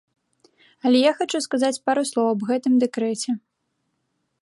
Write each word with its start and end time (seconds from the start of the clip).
Але 0.87 0.97
я 1.01 1.11
хачу 1.19 1.43
сказаць 1.47 1.81
пару 1.89 2.01
слоў 2.13 2.27
аб 2.33 2.41
гэтым 2.53 2.73
дэкрэце. 2.85 3.29